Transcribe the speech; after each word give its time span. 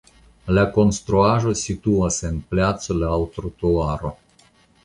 La 0.57 0.63
konstruaĵo 0.77 1.53
situas 1.63 2.19
en 2.31 2.39
placo 2.55 2.99
laŭ 3.05 3.15
trotuaro. 3.37 4.17